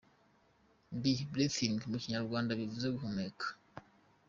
[0.99, 1.01] B:
[1.31, 3.45] Breathing: Mu Kinyarwanda bivuze “guhumeka”.